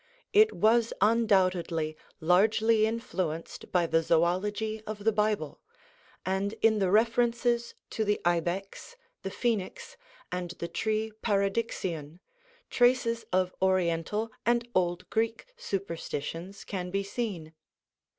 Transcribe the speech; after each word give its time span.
It 0.33 0.51
was 0.53 0.93
undoubtedly 0.99 1.95
largely 2.19 2.87
influenced 2.87 3.71
by 3.71 3.85
the 3.85 3.99
zoölogy 3.99 4.81
of 4.87 5.03
the 5.03 5.11
Bible; 5.11 5.61
and 6.25 6.53
in 6.53 6.79
the 6.79 6.89
references 6.89 7.75
to 7.91 8.03
the 8.03 8.19
Ibex, 8.25 8.95
the 9.21 9.29
Phoenix, 9.29 9.97
and 10.31 10.49
the 10.57 10.67
tree 10.67 11.11
Paradixion, 11.21 12.19
traces 12.71 13.25
of 13.31 13.53
Oriental 13.61 14.31
and 14.43 14.67
old 14.73 15.07
Greek 15.11 15.45
superstitions 15.55 16.63
can 16.63 16.89
be 16.89 17.03
seen. 17.03 17.53